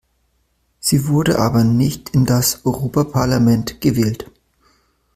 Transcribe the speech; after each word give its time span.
Sie 0.79 1.07
wurde 1.09 1.37
aber 1.37 1.63
nicht 1.63 2.09
in 2.09 2.25
das 2.25 2.65
Europaparlament 2.65 3.81
gewählt. 3.81 4.31